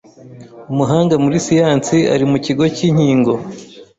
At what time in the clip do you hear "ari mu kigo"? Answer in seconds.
2.13-2.63